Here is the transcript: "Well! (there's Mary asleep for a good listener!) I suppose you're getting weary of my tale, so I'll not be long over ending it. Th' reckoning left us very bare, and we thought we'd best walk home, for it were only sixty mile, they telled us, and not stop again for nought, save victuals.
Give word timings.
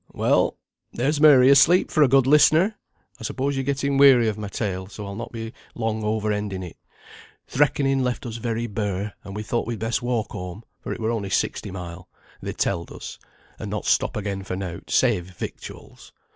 "Well! 0.13 0.57
(there's 0.91 1.21
Mary 1.21 1.51
asleep 1.51 1.91
for 1.91 2.01
a 2.01 2.07
good 2.07 2.25
listener!) 2.25 2.75
I 3.19 3.23
suppose 3.23 3.55
you're 3.55 3.63
getting 3.63 3.99
weary 3.99 4.27
of 4.27 4.35
my 4.35 4.47
tale, 4.47 4.87
so 4.87 5.05
I'll 5.05 5.13
not 5.13 5.31
be 5.31 5.53
long 5.75 6.03
over 6.03 6.31
ending 6.31 6.63
it. 6.63 6.75
Th' 7.45 7.59
reckoning 7.59 8.01
left 8.01 8.25
us 8.25 8.37
very 8.37 8.65
bare, 8.65 9.13
and 9.23 9.35
we 9.35 9.43
thought 9.43 9.67
we'd 9.67 9.77
best 9.77 10.01
walk 10.01 10.31
home, 10.31 10.63
for 10.79 10.91
it 10.91 10.99
were 10.99 11.11
only 11.11 11.29
sixty 11.29 11.69
mile, 11.69 12.09
they 12.41 12.51
telled 12.53 12.91
us, 12.91 13.19
and 13.59 13.69
not 13.69 13.85
stop 13.85 14.17
again 14.17 14.41
for 14.41 14.55
nought, 14.55 14.89
save 14.89 15.25
victuals. 15.27 16.11